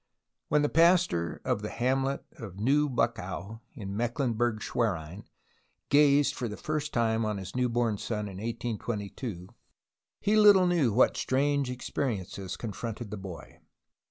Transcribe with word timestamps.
When 0.47 0.63
the 0.63 0.67
pastor 0.67 1.43
of 1.45 1.61
the 1.61 1.69
hamlet 1.69 2.25
of 2.39 2.59
Neu 2.59 2.89
Buckow 2.89 3.59
in 3.75 3.95
Mecklenburg 3.95 4.59
Schwerin 4.59 5.25
gazed 5.89 6.33
for 6.33 6.47
the 6.47 6.57
first 6.57 6.91
time 6.91 7.23
on 7.23 7.37
his 7.37 7.55
new 7.55 7.69
born 7.69 7.99
son 7.99 8.21
in 8.27 8.37
1822, 8.37 9.49
he 10.19 10.35
little 10.35 10.65
knew 10.65 10.91
what 10.91 11.17
strange 11.17 11.69
experiences 11.69 12.57
confronted 12.57 13.11
the 13.11 13.17
boy. 13.17 13.59